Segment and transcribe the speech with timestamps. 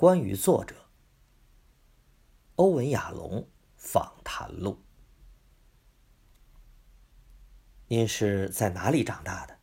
[0.00, 0.74] 关于作者
[2.54, 4.82] 欧文·亚龙访谈录。
[7.86, 9.58] 您是在哪里长大的？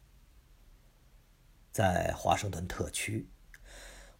[1.72, 3.28] 在华盛顿特区。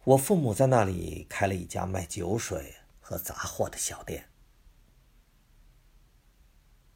[0.02, 4.28] 我父母在那里开了一家卖酒水和杂货的小店。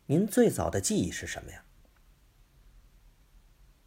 [0.07, 1.64] 您最早的记忆是什么呀？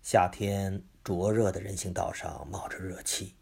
[0.02, 3.36] 夏天灼热的人行道上冒着热气，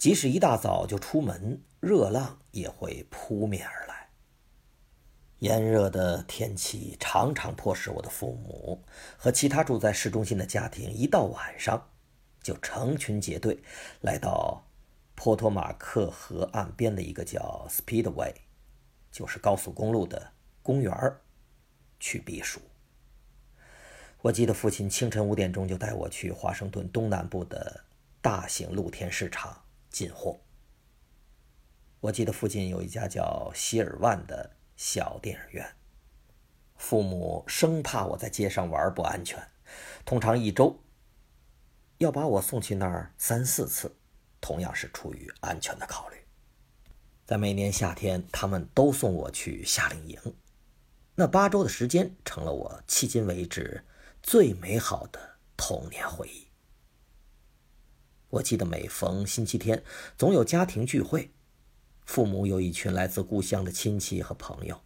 [0.00, 4.08] 即使一大早就出门，热浪也会扑面而来。
[5.40, 8.82] 炎热的天气常常迫使我的父母
[9.18, 11.86] 和其他住在市中心的家庭，一到晚上。
[12.42, 13.62] 就成群结队
[14.00, 14.64] 来到
[15.14, 18.32] 波托马克河岸边的一个叫 Speedway，
[19.12, 21.20] 就是高速公路的公园儿
[22.00, 22.62] 去避暑。
[24.22, 27.84] 我记得父亲清晨五点钟就带我去华盛顿东南部的
[28.22, 30.40] 大型露天市场进货。
[32.00, 35.76] 我记得附近有一家叫希尔万的小电影院。
[36.76, 39.38] 父母生怕我在街上玩不安全，
[40.04, 40.80] 通常一周。
[41.98, 43.94] 要把我送去那儿三四次，
[44.40, 46.16] 同样是出于安全的考虑。
[47.26, 50.18] 在每年夏天，他们都送我去夏令营，
[51.14, 53.84] 那八周的时间成了我迄今为止
[54.22, 56.49] 最美好的童年回忆。
[58.30, 59.82] 我记得每逢星期天，
[60.16, 61.32] 总有家庭聚会，
[62.04, 64.80] 父母有一群来自故乡的亲戚和朋友，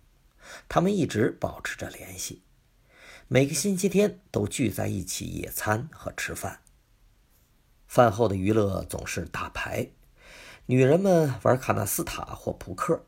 [0.67, 2.43] 他们一直保持着联系，
[3.29, 6.61] 每个星期天都聚在一起野餐和吃饭。
[7.87, 9.91] 饭后的娱乐总是打牌，
[10.65, 13.05] 女人们玩卡纳斯塔或扑克，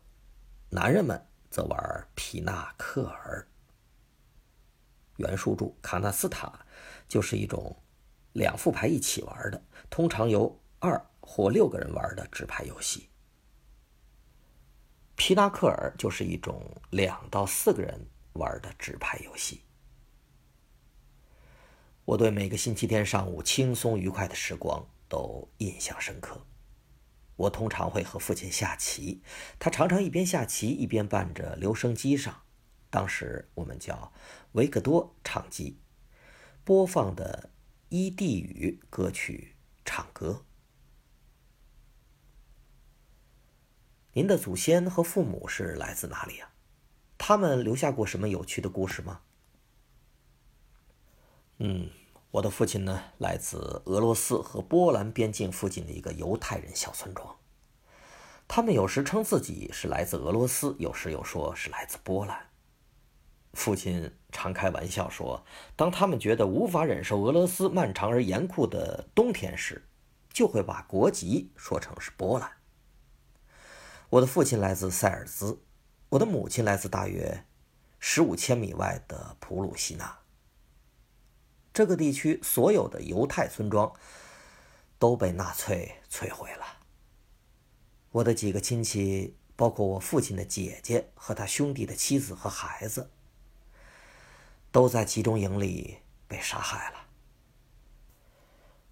[0.69, 3.49] 男人们则玩皮纳克尔。
[5.17, 6.67] 原书注：卡纳斯塔
[7.09, 7.75] 就是一种
[8.35, 13.09] 两副牌一起玩的，通常由二或六个人玩的纸牌游戏。
[15.15, 19.63] 皮纳克尔就是一种两到四个人玩的纸牌游戏。
[22.05, 26.47] 我对每个星期天上午轻松愉快的时光都印象深刻。
[27.35, 29.23] 我通常会和父亲下棋，
[29.59, 32.43] 他常常一边下棋一边伴着留声机上，
[32.91, 34.13] 当时我们叫
[34.53, 35.81] 维克多唱机，
[36.63, 37.51] 播放的
[37.89, 39.56] 伊地语歌曲
[40.19, 40.43] 格。
[44.15, 46.49] 您的祖先和父母是来自哪里啊？
[47.19, 49.21] 他们留下过什么有趣的故事吗？
[51.59, 51.91] 嗯，
[52.31, 57.37] 我的父亲呢，来自俄罗斯和波兰边境附近的一个犹太人小村庄。
[58.49, 62.47] 他们有时称自己是来自俄罗斯，有时又说是来自波兰。
[63.53, 65.45] 父亲常开玩笑说，
[65.77, 69.87] 当他们觉得无法忍受俄罗斯漫长而严酷的冬天时，
[70.37, 72.53] 就会把国籍说成是波兰。
[74.11, 75.63] 我的父亲来自塞尔兹，
[76.11, 77.47] 我的母亲来自大约
[77.99, 80.19] 十五千米外的普鲁西纳。
[81.73, 83.91] 这个地区所有的犹太村庄
[84.99, 86.67] 都被纳粹摧毁了。
[88.11, 93.11] 我的几个亲戚，包括我父亲的姐姐和他兄弟的妻子和孩子，
[94.71, 97.06] 都在集中营里被杀害了。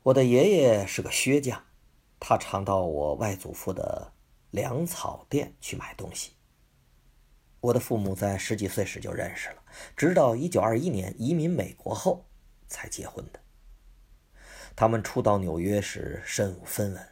[0.04, 1.65] 我的爷爷是个靴匠，
[2.20, 4.12] 他常到我外祖父的
[4.50, 6.32] 粮草店去买东西。
[7.60, 9.62] 我的父母在十几岁时就认识了，
[9.97, 12.26] 直到一九二一年移民美国后。
[12.66, 13.38] 才结婚的。
[14.75, 17.09] 他们初到纽约时身无分文，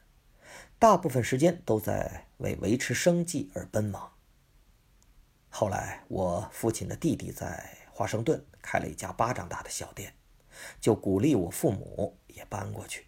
[0.79, 4.13] 大部分时间都在为维持生计而奔忙。
[5.51, 10.15] 后来，我父亲的弟弟在华盛顿开了一家巴掌大的小店，
[10.81, 13.07] 就鼓励我父母也搬过去。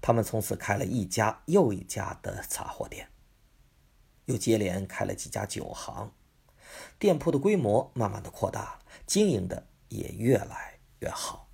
[0.00, 3.08] 他们从此开了一家又一家的杂货店，
[4.26, 6.12] 又接连开了几家酒行，
[6.98, 10.78] 店铺的规模慢慢的扩大了，经营的也越来。
[11.00, 11.48] 越好。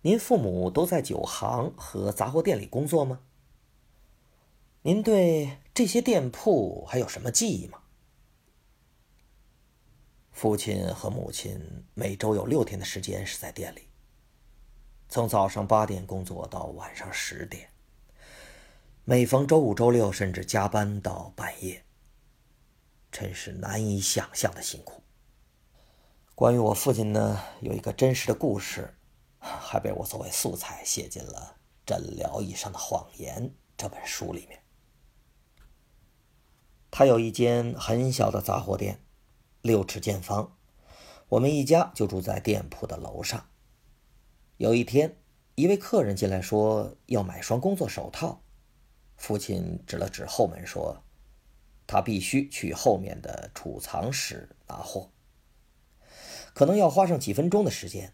[0.00, 3.20] 您父母都在酒行和杂货店里工作吗？
[4.80, 7.81] 您对这些店铺还有什么记忆吗？
[10.32, 11.60] 父亲和母亲
[11.94, 13.88] 每周有六天的时间是在店里，
[15.08, 17.68] 从早上八点工作到晚上十点，
[19.04, 21.84] 每逢周五、周六甚至加班到半夜，
[23.12, 25.02] 真是难以想象的辛苦。
[26.34, 28.96] 关于我父亲呢，有一个真实的故事，
[29.38, 31.56] 还被我作为素材写进了
[31.86, 34.58] 《诊疗医生的谎言》这本书里面。
[36.90, 39.04] 他有一间很小的杂货店，
[39.62, 40.56] 六尺见方，
[41.28, 43.48] 我们一家就住在店铺的楼上。
[44.56, 45.16] 有一天，
[45.54, 48.42] 一位客人进来说要买双工作手套，
[49.16, 51.04] 父亲指了指后门说
[51.86, 55.12] ：“他必须去后面的储藏室拿货，
[56.52, 58.12] 可能要花上几分钟的时间。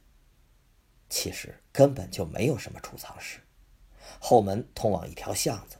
[1.08, 3.40] 其实根本就没有什么储藏室，
[4.20, 5.78] 后门通往一条巷子。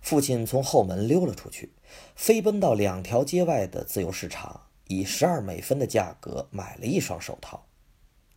[0.00, 1.72] 父亲从后门溜了出去，
[2.16, 7.66] 飞奔到两条街外的自由市场，以十二美分的价格买了一双手套，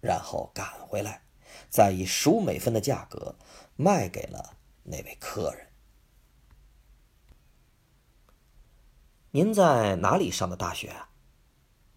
[0.02, 1.22] 然后赶回来。”
[1.70, 3.36] 再以十五美分的价格
[3.76, 5.68] 卖给了那位客人。
[9.32, 11.10] 您在哪里上的大学啊？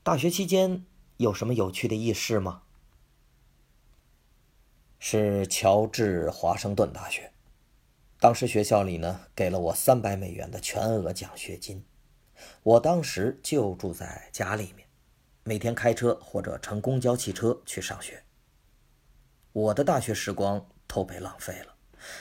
[0.03, 0.87] 大学期间
[1.19, 2.63] 有什么有趣的轶事吗？
[4.99, 7.33] 是乔治华盛顿大学。
[8.19, 11.85] 当时学校里呢给了我三百美元的全额奖学金，
[12.63, 14.87] 我当时就住在家里面，
[15.45, 18.23] 每天开车或者乘公交汽车去上学。
[19.53, 21.75] 我的大学时光都被浪费了，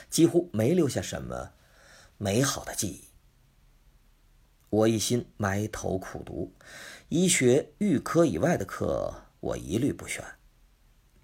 [0.08, 1.52] 几乎没留下什么
[2.18, 3.04] 美好的记忆。
[4.70, 6.54] 我一心埋头苦读，
[7.08, 10.24] 医学、预科以外的课我一律不选，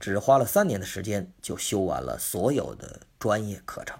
[0.01, 3.99] 只花了三年的时间就修完了所有的专业课程。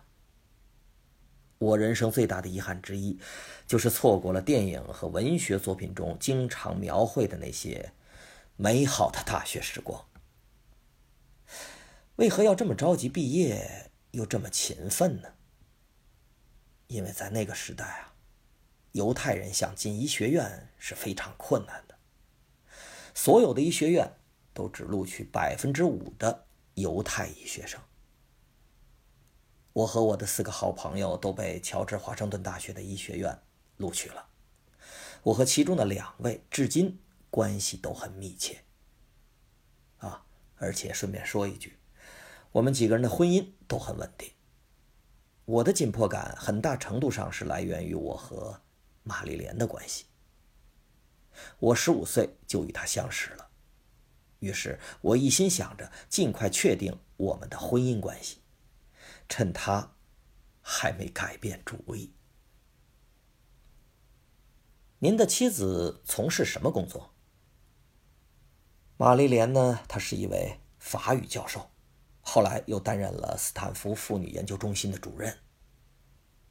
[1.59, 3.19] 我人生最大的遗憾之一，
[3.67, 7.93] 就是错过了电影和文学作品中经常描绘的那些
[8.57, 10.05] 美好的大学时光。
[12.17, 15.29] 为何要这么着急毕业，又这么勤奋呢？
[16.89, 18.15] 因为在那个时代啊，
[18.93, 21.95] 犹太人想进医学院是非常困难的。
[23.15, 24.13] 所有的医学院
[24.53, 27.81] 都只录取百分之五的犹太医学生。
[29.77, 33.39] 我和我的四个好朋友都被乔治华盛顿大学的医学院
[33.77, 34.27] 录取了。
[35.23, 38.63] 我和其中的两位至今关系都很密切。
[39.99, 40.25] 啊，
[40.57, 41.77] 而且顺便说一句。
[42.53, 44.31] 我们几个人的婚姻都很稳定。
[45.45, 48.63] 我的紧迫感很大程度上是来源于我和
[49.03, 50.07] 玛丽莲的关系。
[51.59, 53.51] 我十五岁就与她相识了，
[54.39, 58.39] 于是我一心想着尽快确定我们的婚姻关系，
[59.29, 59.97] 趁他
[60.61, 62.13] 还没改变主意。
[64.99, 67.15] 您的妻子从事什么工作？
[68.97, 69.81] 玛丽莲呢？
[69.87, 71.71] 她是一位法语教授。
[72.29, 75.39] 后来又担任了斯坦福妇女研究中心的主任。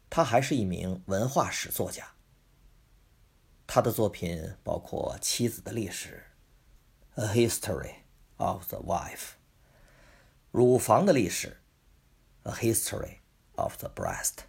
[0.09, 2.13] 他还是一名文化史作家。
[3.67, 6.23] 他的作品包括《妻子的历史》
[7.21, 7.95] （A History
[8.37, 9.17] of the Wife）、
[10.51, 11.47] 《乳房的历史》
[12.45, 13.17] （A History
[13.55, 14.45] of the Breast）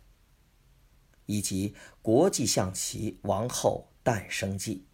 [1.25, 1.71] 以及
[2.03, 4.87] 《国际象棋王后诞生记》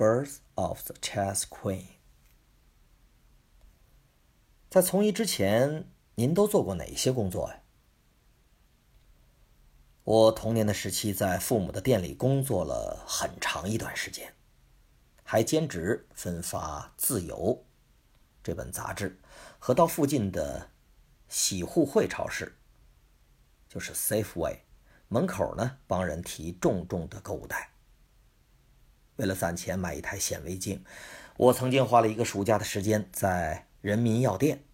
[0.00, 1.86] （Birth of the Chess Queen）。
[4.70, 7.62] 在从医之前，您都做过哪些工作呀？
[10.04, 14.34] 我童年的时期在父母的店里工作了很长一段时间，
[15.24, 17.36] 还兼职分发《自由》
[18.44, 19.18] 这本杂志，
[19.58, 20.70] 和到附近的
[21.28, 22.56] 洗护会超市，
[23.68, 24.58] 就是 Safeway
[25.08, 27.70] 门口呢帮人提重重的购物袋。
[29.16, 30.84] 为了攒钱买一台显微镜，
[31.36, 33.66] 我曾经花了一个暑假的时间在。
[33.82, 34.64] 人民药店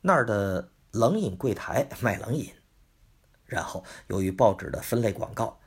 [0.00, 2.52] 那儿的冷饮柜台 卖冷饮，
[3.44, 5.60] 然后由于报纸的分类广告，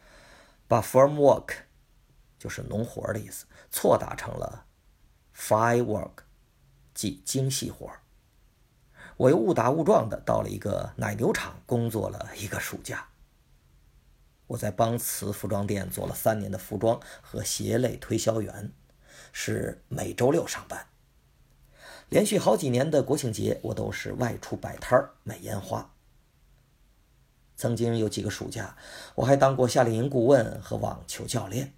[0.68, 1.54] 把 farm work
[2.38, 4.66] 就是农活的意思错打成了
[5.34, 6.24] fine work，
[6.94, 7.90] 即精细活。
[9.18, 13.08] 我又误打误撞的到了一个奶牛场工作了一个暑假。
[14.48, 18.72] 我在邦茨服装店做了三年的服装和鞋类推销员，
[19.32, 20.88] 是每周六上班。
[22.10, 25.94] 连续好几年的国庆节，我都是外出摆摊儿卖烟花。
[27.56, 28.76] 曾经有几个暑假，
[29.16, 31.74] 我还当过夏令营顾问和网球教练。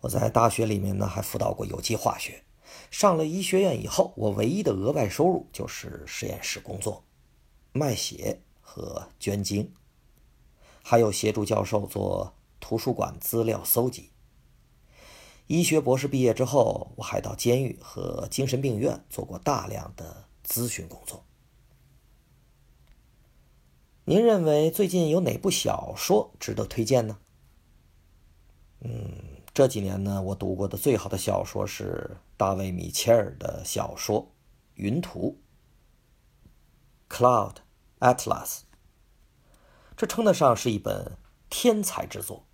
[0.00, 2.44] 我在大学里面呢，还辅导过有机化学。
[2.90, 7.04] 上了医学院以后，我唯一的额外收入就是实验室工作、
[7.72, 9.72] 卖血和捐精，
[10.82, 14.10] 还有协助教授做图书馆资料搜集。
[15.46, 21.24] 医学博士毕业之后，我还到监狱和精神病院做过大量的咨询工作。
[24.04, 27.18] 您认为最近有哪部小说值得推荐呢？
[28.80, 34.22] 嗯，这几年呢，我读过的最好的小说是大卫·米切尔的小说
[34.74, 35.40] 《云图》
[37.12, 37.56] （Cloud
[37.98, 38.60] Atlas），
[39.96, 41.18] 这称得上是一本
[41.50, 42.44] 天才之作。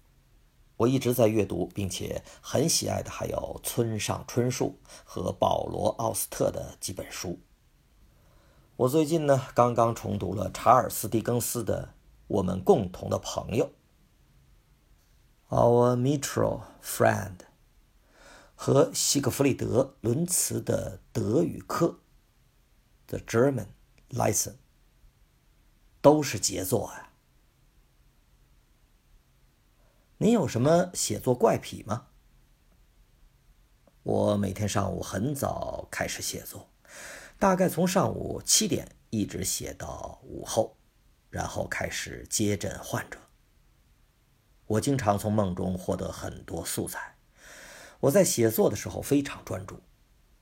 [0.79, 7.39] 我一直在阅读，并且很喜爱的还有村上春树和保罗·奥斯特的几本书。
[8.77, 11.91] 我最近呢，刚刚重读了查尔斯·狄更斯的
[12.29, 13.67] 《我们共同的朋友》
[15.55, 17.37] （Our Mutual Friend）
[18.57, 22.01] 和西格弗里德·伦茨的德语课
[23.07, 23.69] 《The German
[24.11, 24.51] Lesson》，
[26.01, 27.13] 都是杰作啊。
[30.19, 32.09] 您有什么写作怪癖吗？
[34.03, 36.69] 我每天上午很早开始写作，
[37.39, 40.77] 大概从上午七点一直写到午后，
[41.31, 43.21] 然后开始接诊患者。
[44.67, 47.17] 我经常从梦中获得很多素材。
[48.01, 49.81] 我在写作的时候非常专注，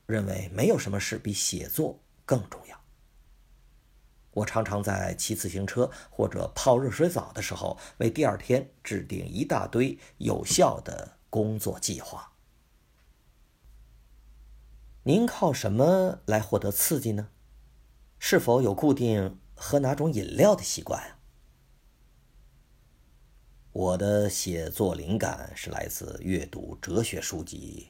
[0.05, 2.81] 认为没有什么事比写作更重要。
[4.31, 12.31] 我常常在骑自行车或者泡热水澡的时候，为第二天制定一大堆有效的工作计划。
[15.03, 17.29] 您靠什么来获得刺激呢？
[18.17, 21.12] 是否有固定喝哪种饮料的习惯？
[23.73, 27.89] 我的写作灵感是来自阅读哲学书籍，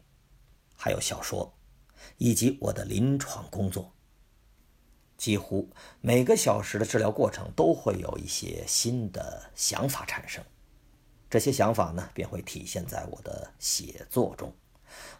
[0.78, 1.54] 还有小说，
[2.18, 3.92] 以及我的临床工作。
[5.18, 10.42] 几乎每个小时的治疗过程都会有一些新的想法产生，
[11.30, 14.54] 这些想法呢便会体现在我的写作中。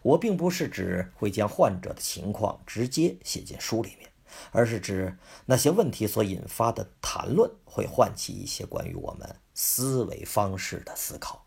[0.00, 4.10] 我并不是指会将患者的情况直接写进书里面，
[4.52, 11.46] 而是指那些问题所引发的谈论会唤起一些关于我们思维方式的思考。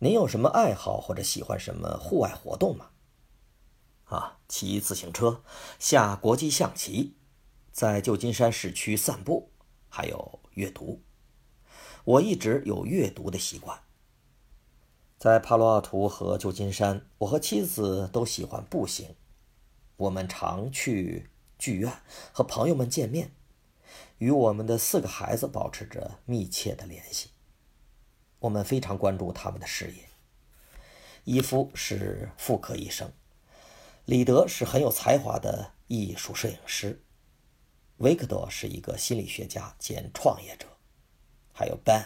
[0.00, 2.90] 您有什么爱好或者喜欢什么户外活动吗？
[4.04, 5.42] 啊，骑自行车、
[5.78, 7.16] 下国际象棋，
[7.72, 9.50] 在旧金山市区散步，
[9.88, 11.02] 还有阅读。
[12.04, 13.80] 我一直有阅读的习惯。
[15.18, 19.16] 在帕罗奥图和旧金山，我和妻子都喜欢步行。
[19.98, 21.28] 我们常去
[21.58, 21.92] 剧院
[22.32, 23.32] 和朋友们见面，
[24.18, 27.30] 与我们的四个孩子保持着密切的联系。
[28.38, 30.08] 我们非常关注他们的事业。
[31.24, 33.12] 伊夫是妇科医生。
[34.04, 37.02] 李德是很有才华的艺术摄影师，
[37.96, 40.68] 维克多是一个心理学家兼创业者，
[41.52, 42.04] 还有 Ben，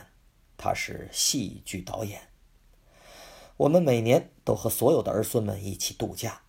[0.57, 2.31] 他是戏剧导演。
[3.59, 6.43] 我们每年都和所有的儿孙们一起度假，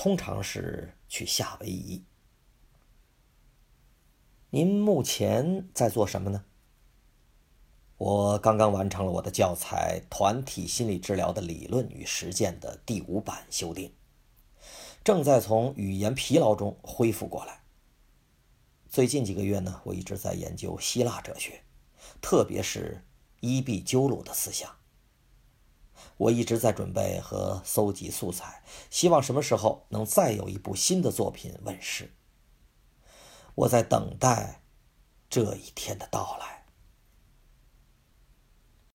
[0.00, 2.04] 通常是去夏威夷。
[4.50, 6.44] 您目前在做什么呢？
[7.96, 13.92] 我刚刚完成了我的教材《团体心理治疗的理论与实践》的第五版修订。
[15.02, 17.64] 正在从语言疲劳中恢复过来。
[18.88, 21.64] 最近几个月呢，我一直在研究希腊哲学，
[22.22, 23.04] 特别是
[23.40, 24.76] 伊壁鸠鲁的思想。
[26.16, 32.12] 我一直在准备和搜集素材，希望什么时候能再有一部新的作品问世。
[33.54, 34.62] 我在等待
[35.28, 36.57] 这一天的到来。